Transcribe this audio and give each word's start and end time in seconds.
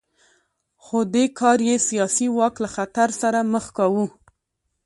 خو 0.83 0.99
دې 1.13 1.25
کار 1.39 1.59
یې 1.69 1.77
سیاسي 1.87 2.27
واک 2.37 2.55
له 2.63 2.69
خطر 2.75 3.09
سره 3.21 3.39
مخ 3.53 3.65
کاوه 3.77 4.05